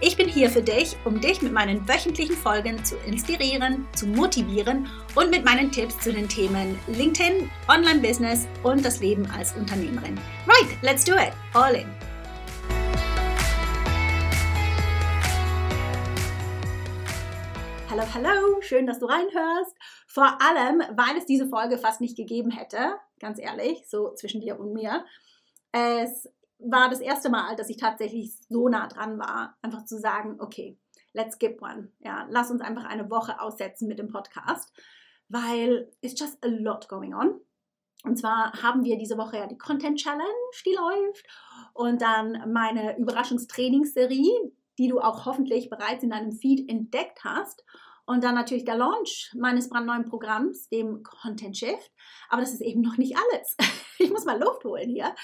[0.00, 4.88] Ich bin hier für dich, um dich mit meinen wöchentlichen Folgen zu inspirieren, zu motivieren
[5.16, 10.16] und mit meinen Tipps zu den Themen LinkedIn, Online-Business und das Leben als Unternehmerin.
[10.46, 11.32] Right, let's do it.
[11.52, 11.88] All in.
[17.90, 19.74] Hallo, hallo, schön, dass du reinhörst.
[20.06, 24.60] Vor allem, weil es diese Folge fast nicht gegeben hätte, ganz ehrlich, so zwischen dir
[24.60, 25.04] und mir.
[25.72, 30.40] Es war das erste Mal, dass ich tatsächlich so nah dran war, einfach zu sagen,
[30.40, 30.78] okay,
[31.12, 31.92] let's skip one.
[32.00, 34.72] Ja, lass uns einfach eine Woche aussetzen mit dem Podcast,
[35.28, 37.40] weil it's just a lot going on.
[38.04, 40.24] Und zwar haben wir diese Woche ja die Content Challenge,
[40.64, 41.26] die läuft,
[41.74, 47.64] und dann meine Überraschungstrainingsserie, die du auch hoffentlich bereits in deinem Feed entdeckt hast.
[48.08, 51.92] Und dann natürlich der Launch meines brandneuen Programms, dem Content Shift.
[52.30, 53.56] Aber das ist eben noch nicht alles.
[54.00, 55.14] Ich muss mal Luft holen hier.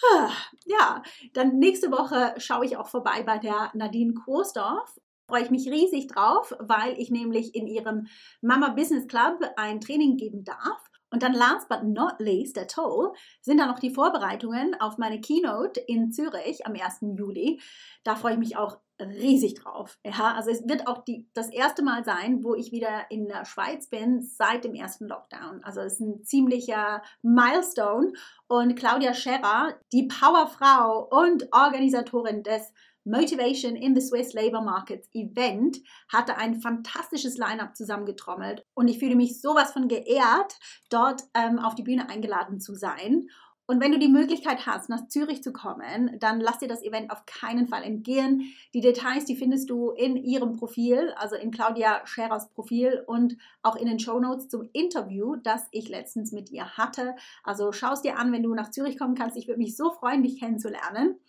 [0.64, 1.02] Ja,
[1.34, 4.98] dann nächste Woche schaue ich auch vorbei bei der Nadine Kursdorf.
[5.28, 8.06] Freue ich mich riesig drauf, weil ich nämlich in ihrem
[8.40, 10.90] Mama Business Club ein Training geben darf.
[11.10, 15.20] Und dann last but not least at all sind dann noch die Vorbereitungen auf meine
[15.20, 17.00] Keynote in Zürich am 1.
[17.18, 17.60] Juli.
[18.04, 18.78] Da freue ich mich auch
[19.08, 19.98] riesig drauf.
[20.04, 23.44] Ja, also es wird auch die, das erste Mal sein, wo ich wieder in der
[23.44, 25.62] Schweiz bin seit dem ersten Lockdown.
[25.64, 28.12] Also es ist ein ziemlicher Milestone.
[28.48, 32.72] Und Claudia Scherer, die Powerfrau und Organisatorin des
[33.04, 35.78] Motivation in the Swiss Labor Markets Event
[36.08, 40.58] hatte ein fantastisches Line-up zusammengetrommelt und ich fühle mich sowas von geehrt,
[40.90, 43.28] dort ähm, auf die Bühne eingeladen zu sein.
[43.70, 47.12] Und wenn du die Möglichkeit hast, nach Zürich zu kommen, dann lass dir das Event
[47.12, 48.52] auf keinen Fall entgehen.
[48.74, 53.76] Die Details, die findest du in ihrem Profil, also in Claudia Scherers Profil und auch
[53.76, 57.14] in den Show Notes zum Interview, das ich letztens mit ihr hatte.
[57.44, 59.36] Also schau es dir an, wenn du nach Zürich kommen kannst.
[59.36, 61.20] Ich würde mich so freuen, dich kennenzulernen.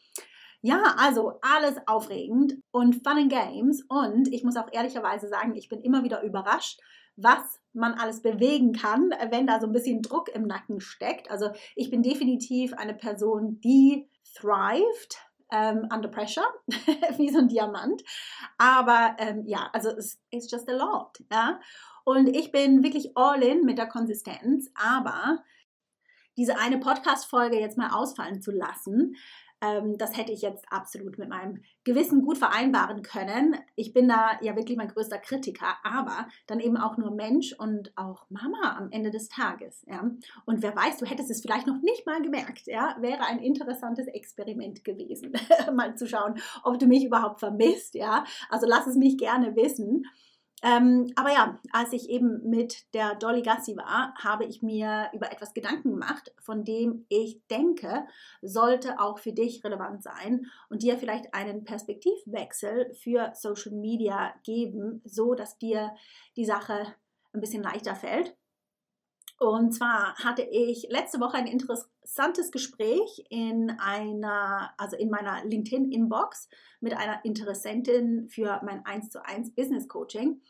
[0.63, 3.83] Ja, also alles aufregend und Fun and Games.
[3.87, 6.79] Und ich muss auch ehrlicherweise sagen, ich bin immer wieder überrascht,
[7.15, 11.31] was man alles bewegen kann, wenn da so ein bisschen Druck im Nacken steckt.
[11.31, 15.17] Also ich bin definitiv eine Person, die thrived
[15.51, 16.47] ähm, under pressure,
[17.17, 18.01] wie so ein Diamant.
[18.57, 21.23] Aber ähm, ja, also es ist just a lot.
[21.31, 21.59] Ja?
[22.03, 25.43] Und ich bin wirklich all in mit der Konsistenz, aber
[26.37, 29.15] diese eine Podcast-Folge jetzt mal ausfallen zu lassen,
[29.61, 33.55] ähm, das hätte ich jetzt absolut mit meinem Gewissen gut vereinbaren können.
[33.75, 37.93] Ich bin da ja wirklich mein größter Kritiker, aber dann eben auch nur Mensch und
[37.95, 39.85] auch Mama am Ende des Tages.
[39.87, 40.09] Ja?
[40.45, 42.65] Und wer weiß, du hättest es vielleicht noch nicht mal gemerkt.
[42.65, 42.95] Ja?
[42.99, 45.33] Wäre ein interessantes Experiment gewesen,
[45.73, 47.95] mal zu schauen, ob du mich überhaupt vermisst.
[47.95, 48.25] Ja?
[48.49, 50.05] Also lass es mich gerne wissen.
[50.63, 55.31] Ähm, aber ja, als ich eben mit der Dolly Gassi war, habe ich mir über
[55.31, 58.05] etwas Gedanken gemacht, von dem ich denke,
[58.43, 65.01] sollte auch für dich relevant sein und dir vielleicht einen Perspektivwechsel für Social Media geben,
[65.03, 65.95] so dass dir
[66.35, 66.93] die Sache
[67.33, 68.35] ein bisschen leichter fällt.
[69.41, 76.47] Und zwar hatte ich letzte Woche ein interessantes Gespräch in einer, also in meiner LinkedIn-Inbox
[76.79, 80.41] mit einer Interessentin für mein 1 zu 1 Business Coaching.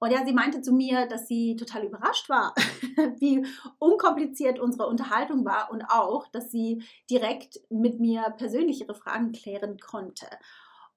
[0.00, 2.52] Und ja, sie meinte zu mir, dass sie total überrascht war,
[3.20, 3.46] wie
[3.78, 9.78] unkompliziert unsere Unterhaltung war und auch, dass sie direkt mit mir persönlich ihre Fragen klären
[9.78, 10.26] konnte.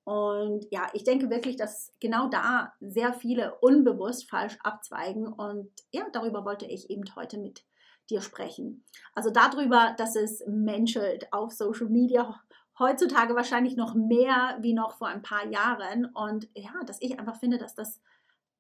[0.06, 5.28] Und ja, ich denke wirklich, dass genau da sehr viele unbewusst falsch abzweigen.
[5.28, 7.66] Und ja, darüber wollte ich eben heute mit
[8.12, 8.86] dir sprechen.
[9.14, 12.40] Also darüber, dass es menschelt auf Social Media
[12.78, 16.06] heutzutage wahrscheinlich noch mehr wie noch vor ein paar Jahren.
[16.06, 18.00] Und ja, dass ich einfach finde, dass das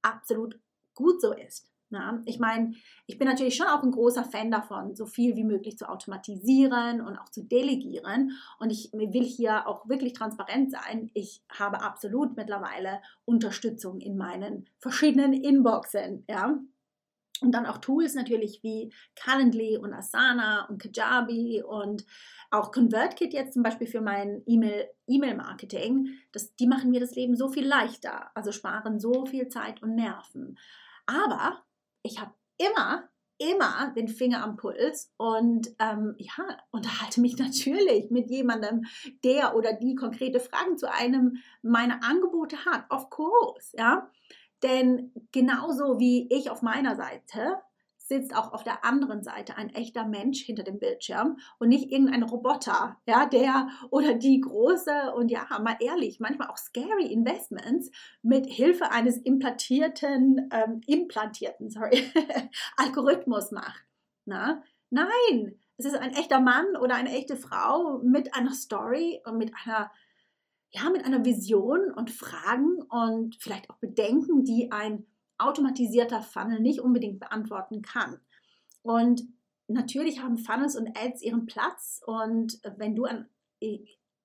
[0.01, 0.59] absolut
[0.95, 1.74] gut so ist.
[1.95, 2.73] Ja, ich meine,
[3.07, 7.01] ich bin natürlich schon auch ein großer Fan davon, so viel wie möglich zu automatisieren
[7.01, 8.31] und auch zu delegieren.
[8.59, 11.09] Und ich will hier auch wirklich transparent sein.
[11.13, 16.25] Ich habe absolut mittlerweile Unterstützung in meinen verschiedenen Inboxen.
[16.29, 16.59] Ja.
[17.41, 22.05] Und dann auch Tools natürlich wie Calendly und Asana und Kajabi und
[22.49, 26.07] auch ConvertKit jetzt zum Beispiel für mein E-Mail-Marketing.
[26.07, 29.95] E die machen mir das Leben so viel leichter, also sparen so viel Zeit und
[29.95, 30.57] Nerven.
[31.05, 31.64] Aber
[32.05, 38.29] ich habe immer, immer den Finger am Puls und ähm, ja, unterhalte mich natürlich mit
[38.29, 38.85] jemandem,
[39.23, 42.85] der oder die konkrete Fragen zu einem meiner Angebote hat.
[42.89, 44.09] Of course, ja.
[44.63, 47.57] Denn genauso wie ich auf meiner Seite
[48.07, 52.23] sitzt auch auf der anderen Seite ein echter Mensch hinter dem Bildschirm und nicht irgendein
[52.23, 57.89] Roboter, ja, der oder die große und ja, mal ehrlich, manchmal auch scary Investments
[58.21, 62.03] mit Hilfe eines implantierten, ähm, implantierten, sorry,
[62.77, 63.85] Algorithmus macht.
[64.25, 64.61] Na?
[64.91, 69.51] Nein, es ist ein echter Mann oder eine echte Frau mit einer Story und mit
[69.63, 69.91] einer
[70.75, 75.05] ja, mit einer Vision und Fragen und vielleicht auch Bedenken, die ein
[75.37, 78.19] automatisierter Funnel nicht unbedingt beantworten kann.
[78.81, 79.23] Und
[79.67, 83.27] natürlich haben Funnels und Ads ihren Platz und wenn du an,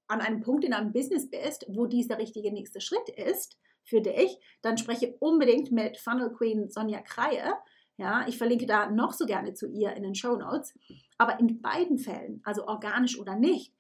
[0.09, 4.01] an einem Punkt in einem Business bist, wo dies der richtige nächste Schritt ist für
[4.01, 7.55] dich, dann spreche unbedingt mit Funnel Queen Sonja Kreie.
[7.97, 10.75] Ja, ich verlinke da noch so gerne zu ihr in den Show Notes.
[11.19, 13.75] Aber in beiden Fällen, also organisch oder nicht,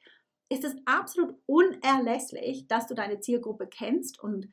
[0.50, 4.48] ist es absolut unerlässlich, dass du deine Zielgruppe kennst und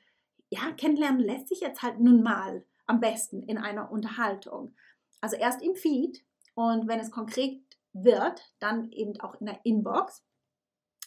[0.49, 4.75] ja, kennenlernen lässt sich jetzt halt nun mal am besten in einer Unterhaltung.
[5.21, 6.23] Also erst im Feed
[6.55, 7.61] und wenn es konkret
[7.93, 10.23] wird, dann eben auch in der Inbox.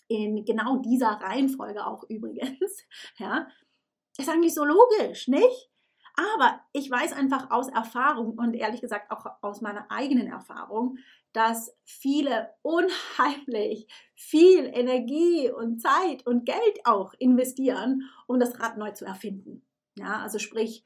[0.09, 2.85] In genau dieser Reihenfolge auch übrigens.
[3.19, 3.47] Ja,
[4.19, 5.71] ist eigentlich so logisch, nicht?
[6.17, 10.99] Aber ich weiß einfach aus Erfahrung und ehrlich gesagt auch aus meiner eigenen Erfahrung,
[11.33, 13.87] dass viele unheimlich
[14.17, 19.63] viel Energie und Zeit und Geld auch investieren, um das Rad neu zu erfinden.
[19.97, 20.85] Ja, also sprich,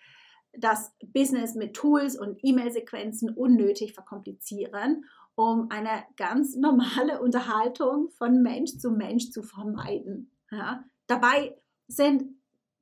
[0.56, 5.04] das Business mit Tools und E-Mail-Sequenzen unnötig verkomplizieren,
[5.34, 10.30] um eine ganz normale Unterhaltung von Mensch zu Mensch zu vermeiden.
[10.50, 11.56] Ja, dabei
[11.88, 12.24] sind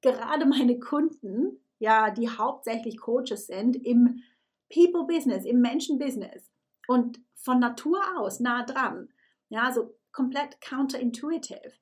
[0.03, 4.23] gerade meine Kunden, ja, die hauptsächlich Coaches sind im
[4.73, 6.53] People-Business, im Menschen-Business
[6.88, 9.08] und von Natur aus nah dran.
[9.49, 11.73] Ja, so komplett counterintuitive.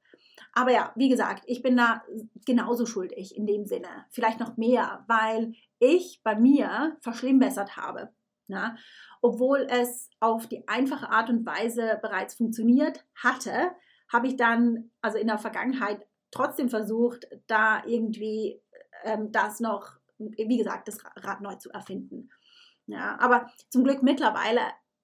[0.53, 2.03] Aber ja, wie gesagt, ich bin da
[2.47, 4.07] genauso schuldig in dem Sinne.
[4.11, 8.13] Vielleicht noch mehr, weil ich bei mir verschlimmbessert habe.
[8.49, 8.77] Ja?
[9.23, 13.73] Obwohl es auf die einfache Art und Weise bereits funktioniert hatte,
[14.13, 18.61] habe ich dann, also in der Vergangenheit, trotzdem versucht, da irgendwie
[19.05, 22.31] ähm, das noch, wie gesagt, das Rad neu zu erfinden.
[22.87, 24.63] Ja, aber zum Glück mittlerweile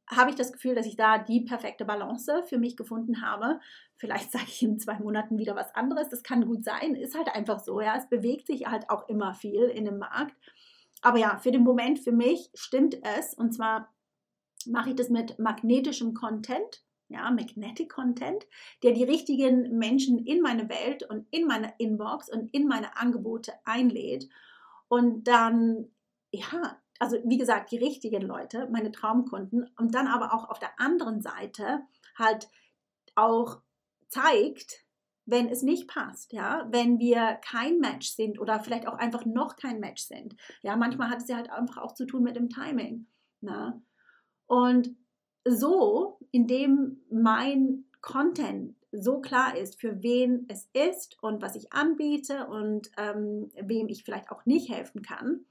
[0.08, 3.60] habe ich das Gefühl, dass ich da die perfekte Balance für mich gefunden habe.
[3.96, 6.08] Vielleicht sage ich in zwei Monaten wieder was anderes.
[6.08, 6.94] Das kann gut sein.
[6.94, 7.80] Ist halt einfach so.
[7.80, 10.36] Ja, es bewegt sich halt auch immer viel in dem Markt.
[11.02, 13.34] Aber ja, für den Moment, für mich stimmt es.
[13.34, 13.92] Und zwar
[14.66, 18.46] mache ich das mit magnetischem Content, ja, Magnetic Content,
[18.82, 23.52] der die richtigen Menschen in meine Welt und in meine Inbox und in meine Angebote
[23.64, 24.28] einlädt.
[24.88, 25.88] Und dann,
[26.32, 30.78] ja, also wie gesagt, die richtigen Leute, meine Traumkunden, und dann aber auch auf der
[30.80, 31.80] anderen Seite
[32.18, 32.48] halt
[33.14, 33.60] auch
[34.08, 34.84] zeigt,
[35.26, 39.56] wenn es nicht passt, ja, wenn wir kein Match sind oder vielleicht auch einfach noch
[39.56, 40.36] kein Match sind.
[40.62, 43.08] Ja, manchmal hat es ja halt einfach auch zu tun mit dem Timing.
[43.40, 43.82] Ne?
[44.46, 44.96] Und
[45.44, 52.46] so, indem mein Content so klar ist, für wen es ist und was ich anbiete
[52.46, 55.44] und ähm, wem ich vielleicht auch nicht helfen kann,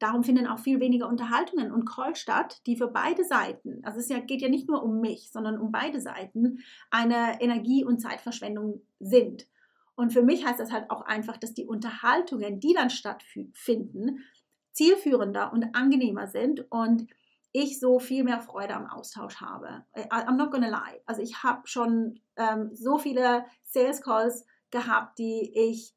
[0.00, 4.08] Darum finden auch viel weniger Unterhaltungen und Calls statt, die für beide Seiten, also es
[4.26, 9.46] geht ja nicht nur um mich, sondern um beide Seiten, eine Energie- und Zeitverschwendung sind.
[9.94, 14.24] Und für mich heißt das halt auch einfach, dass die Unterhaltungen, die dann stattfinden,
[14.72, 17.06] zielführender und angenehmer sind und
[17.52, 19.84] ich so viel mehr Freude am Austausch habe.
[19.92, 21.02] Äh, I'm not gonna lie.
[21.04, 25.94] Also ich habe schon ähm, so viele Sales Calls gehabt, die ich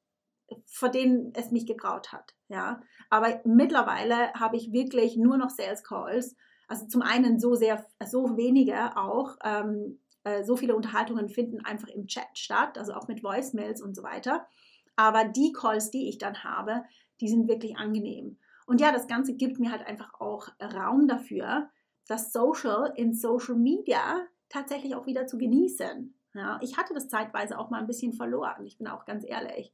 [0.65, 2.35] vor denen es mich gegraut hat.
[2.47, 6.35] Ja, aber mittlerweile habe ich wirklich nur noch Sales Calls.
[6.67, 9.37] Also zum einen so sehr, so wenige auch.
[9.43, 13.95] Ähm, äh, so viele Unterhaltungen finden einfach im Chat statt, also auch mit Voicemails und
[13.95, 14.47] so weiter.
[14.95, 16.83] Aber die Calls, die ich dann habe,
[17.19, 18.37] die sind wirklich angenehm.
[18.65, 21.69] Und ja, das Ganze gibt mir halt einfach auch Raum dafür,
[22.07, 26.13] das Social in Social Media tatsächlich auch wieder zu genießen.
[26.35, 29.73] Ja, ich hatte das zeitweise auch mal ein bisschen verloren, ich bin auch ganz ehrlich.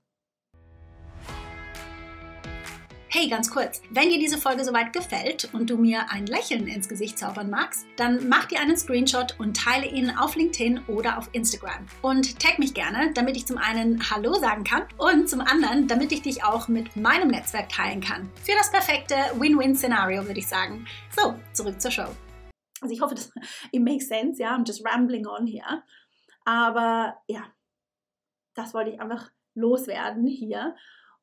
[3.12, 6.88] Hey, ganz kurz, wenn dir diese Folge soweit gefällt und du mir ein Lächeln ins
[6.88, 11.28] Gesicht zaubern magst, dann mach dir einen Screenshot und teile ihn auf LinkedIn oder auf
[11.32, 11.88] Instagram.
[12.04, 16.12] Und tag mich gerne, damit ich zum einen Hallo sagen kann und zum anderen, damit
[16.12, 18.30] ich dich auch mit meinem Netzwerk teilen kann.
[18.44, 20.86] Für das perfekte Win-Win-Szenario, würde ich sagen.
[21.10, 22.16] So, zurück zur Show.
[22.80, 23.32] Also ich hoffe, das,
[23.72, 25.82] it makes sense, ja, I'm just rambling on here.
[26.46, 27.48] Aber ja,
[28.54, 30.76] das wollte ich einfach loswerden hier.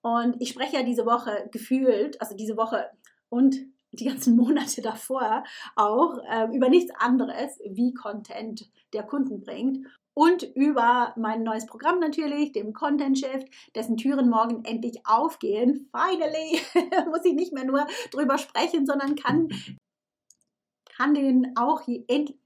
[0.07, 2.89] Und ich spreche ja diese Woche gefühlt, also diese Woche
[3.29, 3.57] und
[3.91, 5.43] die ganzen Monate davor
[5.75, 9.85] auch äh, über nichts anderes, wie Content der Kunden bringt.
[10.15, 15.91] Und über mein neues Programm natürlich, dem Content Shift, dessen Türen morgen endlich aufgehen.
[15.91, 16.61] Finally
[17.11, 19.49] muss ich nicht mehr nur drüber sprechen, sondern kann,
[20.97, 22.39] kann den auch endlich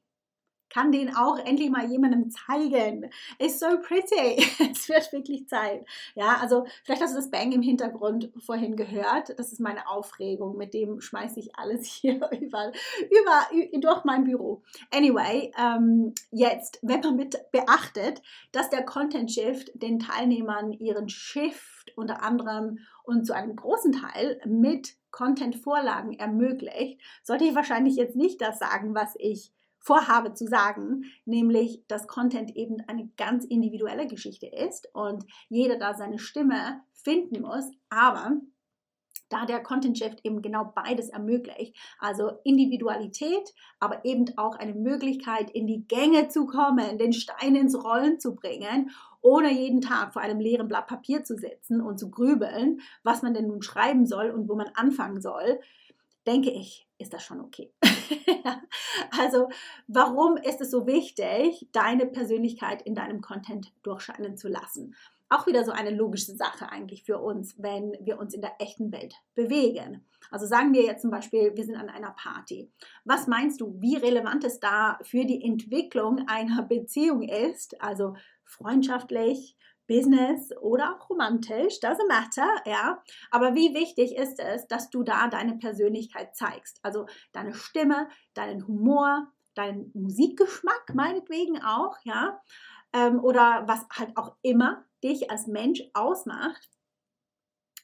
[0.71, 3.11] kann den auch endlich mal jemandem zeigen.
[3.39, 4.43] It's so pretty.
[4.73, 5.85] es wird wirklich Zeit.
[6.15, 9.39] Ja, also vielleicht hast du das Bang im Hintergrund vorhin gehört.
[9.39, 10.57] Das ist meine Aufregung.
[10.57, 12.73] Mit dem schmeiße ich alles hier über,
[13.11, 14.63] über, durch mein Büro.
[14.93, 18.23] Anyway, ähm, jetzt, wenn man mit beachtet,
[18.53, 24.41] dass der Content Shift den Teilnehmern ihren Shift unter anderem und zu einem großen Teil
[24.47, 31.05] mit Content-Vorlagen ermöglicht, sollte ich wahrscheinlich jetzt nicht das sagen, was ich vorhabe zu sagen,
[31.25, 37.43] nämlich dass Content eben eine ganz individuelle Geschichte ist und jeder da seine Stimme finden
[37.43, 38.37] muss, aber
[39.31, 45.51] da der Content Shift eben genau beides ermöglicht, also Individualität, aber eben auch eine Möglichkeit,
[45.51, 48.91] in die Gänge zu kommen, den Stein ins Rollen zu bringen,
[49.23, 53.33] ohne jeden Tag vor einem leeren Blatt Papier zu sitzen und zu grübeln, was man
[53.33, 55.61] denn nun schreiben soll und wo man anfangen soll,
[56.27, 57.73] denke ich, ist das schon okay.
[59.19, 59.49] also,
[59.87, 64.95] warum ist es so wichtig, deine Persönlichkeit in deinem Content durchscheinen zu lassen?
[65.29, 68.91] Auch wieder so eine logische Sache eigentlich für uns, wenn wir uns in der echten
[68.91, 70.05] Welt bewegen.
[70.31, 72.69] Also sagen wir jetzt zum Beispiel, wir sind an einer Party.
[73.05, 77.81] Was meinst du, wie relevant es da für die Entwicklung einer Beziehung ist?
[77.81, 79.57] Also freundschaftlich,
[79.91, 83.03] Business oder auch romantisch, doesn't matter, ja.
[83.33, 86.79] Aber wie wichtig ist es, dass du da deine Persönlichkeit zeigst?
[86.83, 92.41] Also deine Stimme, deinen Humor, deinen Musikgeschmack meinetwegen auch, ja.
[92.93, 96.69] Ähm, oder was halt auch immer dich als Mensch ausmacht.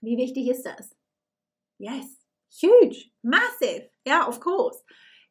[0.01, 0.95] Wie wichtig ist das?
[1.79, 2.21] Yes,
[2.63, 4.85] huge, massive, ja, yeah, of course.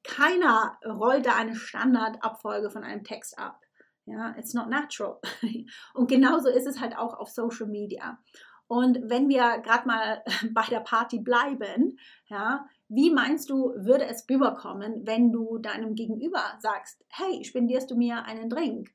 [0.04, 3.65] Keiner rollt da eine Standardabfolge von einem Text ab.
[4.06, 5.20] Ja, it's not natural.
[5.94, 8.20] Und genauso ist es halt auch auf Social Media.
[8.68, 11.98] Und wenn wir gerade mal bei der Party bleiben,
[12.28, 17.96] ja, wie meinst du, würde es rüberkommen, wenn du deinem Gegenüber sagst, hey, spendierst du
[17.96, 18.90] mir einen Drink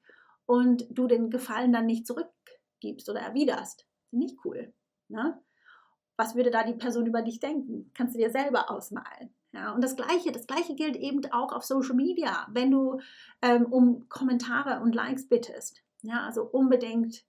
[0.46, 3.86] und du den Gefallen dann nicht zurückgibst oder erwiderst?
[4.12, 4.72] Nicht cool.
[5.08, 5.40] Ne?
[6.16, 7.90] Was würde da die Person über dich denken?
[7.94, 9.34] Kannst du dir selber ausmalen.
[9.52, 13.00] Ja, und das Gleiche, das Gleiche gilt eben auch auf Social Media, wenn du
[13.42, 15.82] ähm, um Kommentare und Likes bittest.
[16.02, 17.24] Ja, also unbedingt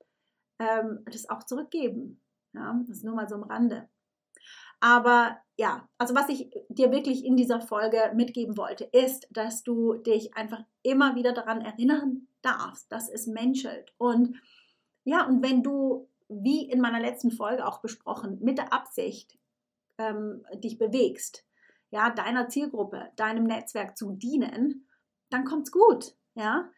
[0.59, 2.21] ähm, das auch zurückgeben.
[2.53, 3.89] Ja, das ist nur mal so am Rande.
[4.79, 9.93] Aber ja, also was ich dir wirklich in dieser Folge mitgeben wollte, ist, dass du
[9.93, 13.93] dich einfach immer wieder daran erinnern darfst, dass es menschelt.
[13.97, 14.41] Und
[15.03, 19.37] ja, und wenn du, wie in meiner letzten Folge auch besprochen, mit der Absicht
[19.99, 21.45] ähm, dich bewegst,
[21.91, 24.87] ja, deiner Zielgruppe, deinem Netzwerk zu dienen,
[25.29, 26.15] dann kommt es gut.
[26.33, 26.69] Ja?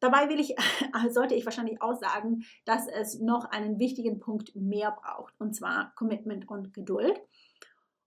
[0.00, 0.56] Dabei will ich,
[1.10, 5.92] sollte ich wahrscheinlich auch sagen, dass es noch einen wichtigen Punkt mehr braucht, und zwar
[5.96, 7.20] Commitment und Geduld.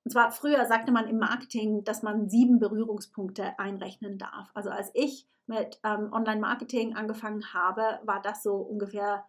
[0.05, 4.49] Und zwar früher sagte man im Marketing, dass man sieben Berührungspunkte einrechnen darf.
[4.53, 9.25] Also als ich mit ähm, Online-Marketing angefangen habe, war das so ungefähr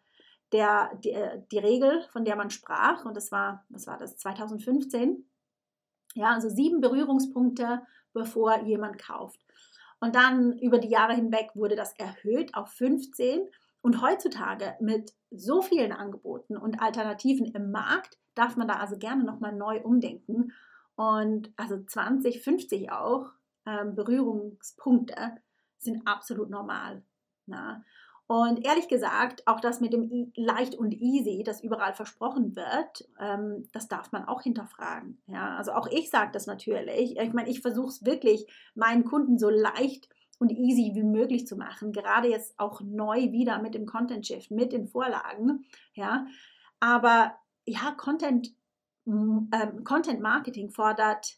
[0.53, 1.17] der, die,
[1.51, 3.05] die Regel, von der man sprach.
[3.05, 5.29] Und das war, was war das, 2015.
[6.15, 9.41] Ja, also sieben Berührungspunkte, bevor jemand kauft.
[10.01, 13.49] Und dann über die Jahre hinweg wurde das erhöht auf 15.
[13.83, 19.25] Und heutzutage mit so vielen Angeboten und Alternativen im Markt darf man da also gerne
[19.25, 20.53] nochmal neu umdenken.
[20.97, 23.33] Und also 20, 50 auch
[23.67, 25.37] ähm, Berührungspunkte
[25.79, 27.03] sind absolut normal.
[27.47, 27.83] Na?
[28.27, 33.69] Und ehrlich gesagt, auch das mit dem leicht und easy, das überall versprochen wird, ähm,
[33.73, 35.21] das darf man auch hinterfragen.
[35.27, 37.19] Ja, also auch ich sage das natürlich.
[37.19, 41.57] Ich meine, ich versuche es wirklich, meinen Kunden so leicht und easy wie möglich zu
[41.57, 41.93] machen.
[41.93, 45.67] Gerade jetzt auch neu wieder mit dem Content Shift, mit den Vorlagen.
[45.93, 46.27] Ja,
[46.81, 47.35] aber
[47.67, 48.55] ja, Content,
[49.07, 49.51] ähm,
[49.85, 51.37] Content Marketing fordert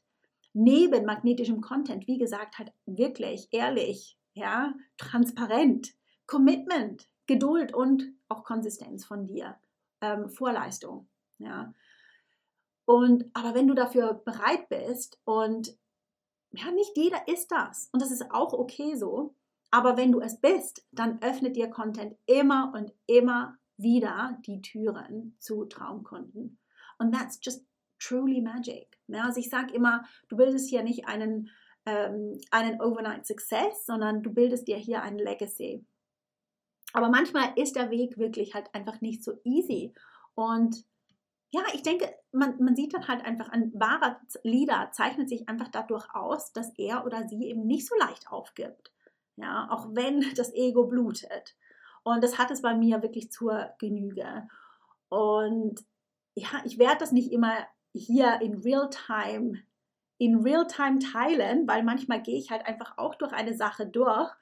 [0.53, 5.95] neben magnetischem Content, wie gesagt, halt wirklich ehrlich, ja, transparent
[6.27, 9.57] Commitment, Geduld und auch Konsistenz von dir,
[10.01, 11.09] ähm, Vorleistung.
[11.39, 11.73] Ja.
[12.85, 15.77] Und aber wenn du dafür bereit bist und
[16.53, 19.35] ja, nicht jeder ist das und das ist auch okay so,
[19.71, 25.37] aber wenn du es bist, dann öffnet dir Content immer und immer wieder die Türen
[25.39, 26.59] zu Traumkunden.
[26.99, 27.67] Und that's just
[27.99, 28.99] truly magic.
[29.09, 31.51] Ja, also ich sage immer, du bildest hier nicht einen,
[31.85, 35.85] ähm, einen Overnight Success, sondern du bildest dir hier ein Legacy.
[36.97, 39.93] Aber manchmal ist der Weg wirklich halt einfach nicht so easy.
[40.35, 40.83] Und
[41.51, 45.69] ja, ich denke, man, man sieht dann halt einfach, ein wahrer Leader zeichnet sich einfach
[45.69, 48.95] dadurch aus, dass er oder sie eben nicht so leicht aufgibt.
[49.37, 51.55] Ja, auch wenn das Ego blutet.
[52.03, 54.49] Und das hat es bei mir wirklich zur Genüge.
[55.11, 55.85] Und
[56.35, 57.59] ja, ich werde das nicht immer
[57.93, 59.59] hier in Real-Time
[60.17, 64.33] in Real-Time teilen, weil manchmal gehe ich halt einfach auch durch eine Sache durch,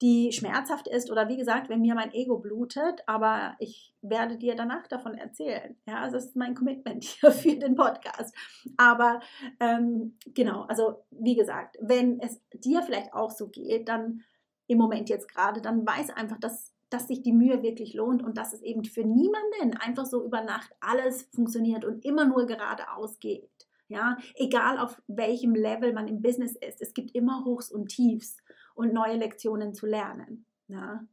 [0.00, 4.54] die schmerzhaft ist oder wie gesagt, wenn mir mein Ego blutet, aber ich werde dir
[4.54, 5.76] danach davon erzählen.
[5.86, 8.34] Ja, also das ist mein Commitment hier für den Podcast.
[8.76, 9.20] Aber
[9.58, 14.22] ähm, genau, also wie gesagt, wenn es dir vielleicht auch so geht, dann
[14.68, 18.38] im Moment jetzt gerade, dann weiß einfach, dass, dass sich die Mühe wirklich lohnt und
[18.38, 23.18] dass es eben für niemanden einfach so über Nacht alles funktioniert und immer nur geradeaus
[23.18, 23.50] geht.
[23.90, 28.36] Ja, egal auf welchem Level man im Business ist, es gibt immer Hochs und Tiefs
[28.78, 30.46] und neue Lektionen zu lernen.
[30.68, 31.04] Ja?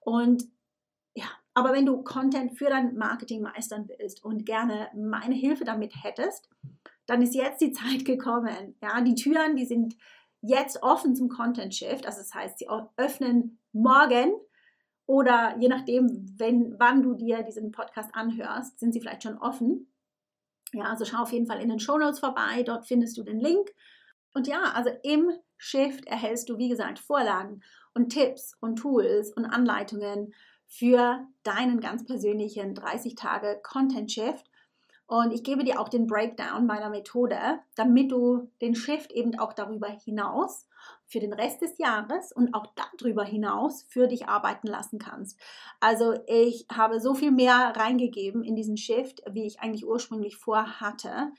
[0.00, 0.44] Und
[1.14, 5.92] ja, aber wenn du Content für dein Marketing meistern willst und gerne meine Hilfe damit
[6.02, 6.48] hättest,
[7.04, 8.76] dann ist jetzt die Zeit gekommen.
[8.82, 9.94] Ja, die Türen, die sind
[10.40, 12.06] jetzt offen zum Content Shift.
[12.06, 14.32] Also das heißt, sie öffnen morgen
[15.04, 19.92] oder je nachdem, wenn, wann du dir diesen Podcast anhörst, sind sie vielleicht schon offen.
[20.72, 23.38] Ja, also schau auf jeden Fall in den Show Notes vorbei, dort findest du den
[23.38, 23.70] Link.
[24.32, 25.30] Und ja, also im
[25.62, 27.62] Shift erhältst du, wie gesagt, Vorlagen
[27.94, 30.34] und Tipps und Tools und Anleitungen
[30.66, 34.50] für deinen ganz persönlichen 30 Tage Content Shift.
[35.06, 39.52] Und ich gebe dir auch den Breakdown meiner Methode, damit du den Shift eben auch
[39.52, 40.66] darüber hinaus
[41.06, 45.38] für den Rest des Jahres und auch darüber hinaus für dich arbeiten lassen kannst.
[45.78, 51.30] Also ich habe so viel mehr reingegeben in diesen Shift, wie ich eigentlich ursprünglich vorhatte.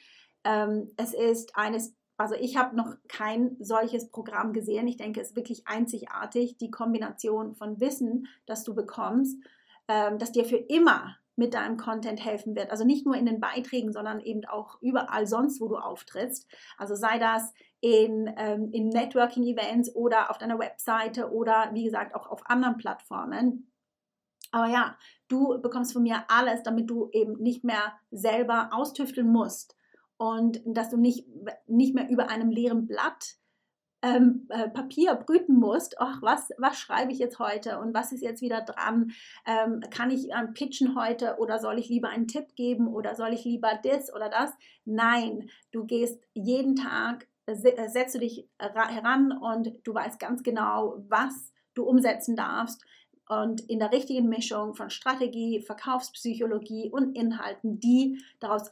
[0.46, 4.88] Ähm, es ist eines also ich habe noch kein solches Programm gesehen.
[4.88, 9.38] Ich denke, es ist wirklich einzigartig, die Kombination von Wissen, das du bekommst,
[9.88, 12.70] ähm, das dir für immer mit deinem Content helfen wird.
[12.70, 16.48] Also nicht nur in den Beiträgen, sondern eben auch überall sonst, wo du auftrittst.
[16.78, 22.28] Also sei das in, ähm, in Networking-Events oder auf deiner Webseite oder wie gesagt auch
[22.28, 23.72] auf anderen Plattformen.
[24.52, 24.96] Aber ja,
[25.28, 29.76] du bekommst von mir alles, damit du eben nicht mehr selber austüfteln musst
[30.24, 31.28] und dass du nicht,
[31.68, 33.36] nicht mehr über einem leeren Blatt
[34.02, 38.22] ähm, äh, Papier brüten musst, ach, was, was schreibe ich jetzt heute und was ist
[38.22, 39.12] jetzt wieder dran?
[39.46, 43.34] Ähm, kann ich ähm, pitchen heute oder soll ich lieber einen Tipp geben oder soll
[43.34, 44.54] ich lieber das oder das?
[44.86, 47.56] Nein, du gehst jeden Tag, äh,
[47.90, 52.82] setzt du dich heran und du weißt ganz genau, was du umsetzen darfst
[53.30, 58.72] und in der richtigen Mischung von Strategie, Verkaufspsychologie und Inhalten, die daraus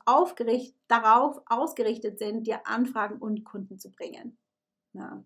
[0.88, 4.38] darauf ausgerichtet sind, dir Anfragen und Kunden zu bringen.
[4.94, 5.24] Ja.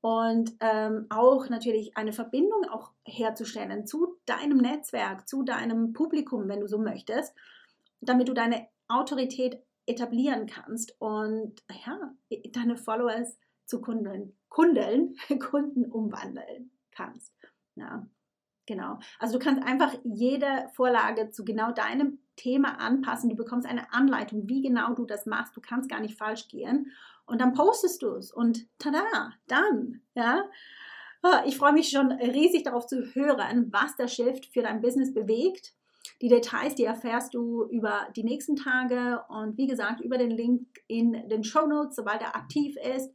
[0.00, 6.60] Und ähm, auch natürlich eine Verbindung auch herzustellen zu deinem Netzwerk, zu deinem Publikum, wenn
[6.60, 7.34] du so möchtest,
[8.00, 12.14] damit du deine Autorität etablieren kannst und ja,
[12.52, 17.32] deine Followers zu Kunden, Kunden, Kunden umwandeln kannst.
[17.74, 18.06] Ja.
[18.66, 18.98] Genau.
[19.18, 23.30] Also du kannst einfach jede Vorlage zu genau deinem Thema anpassen.
[23.30, 25.56] Du bekommst eine Anleitung, wie genau du das machst.
[25.56, 26.92] Du kannst gar nicht falsch gehen.
[27.26, 30.44] Und dann postest du es und tada, dann, ja.
[31.22, 35.12] Ah, ich freue mich schon riesig darauf zu hören, was der Shift für dein Business
[35.12, 35.74] bewegt.
[36.22, 40.66] Die Details, die erfährst du über die nächsten Tage und wie gesagt über den Link
[40.86, 43.12] in den Show Notes, sobald er aktiv ist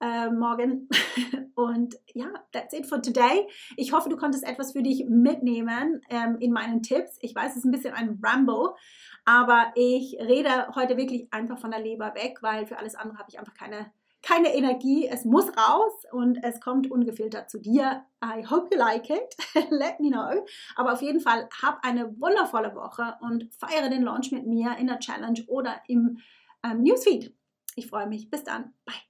[0.00, 0.88] äh, morgen.
[1.54, 3.46] Und ja, that's it for today.
[3.76, 7.18] Ich hoffe, du konntest etwas für dich mitnehmen ähm, in meinen Tipps.
[7.20, 8.76] Ich weiß, es ist ein bisschen ein Rambo,
[9.24, 13.28] aber ich rede heute wirklich einfach von der Leber weg, weil für alles andere habe
[13.30, 15.06] ich einfach keine, keine Energie.
[15.06, 18.04] Es muss raus und es kommt ungefiltert zu dir.
[18.24, 19.36] I hope you like it.
[19.70, 20.46] Let me know.
[20.76, 24.86] Aber auf jeden Fall hab eine wundervolle Woche und feiere den Launch mit mir in
[24.86, 26.18] der Challenge oder im
[26.64, 27.34] ähm, Newsfeed.
[27.76, 28.30] Ich freue mich.
[28.30, 28.72] Bis dann.
[28.84, 29.09] Bye.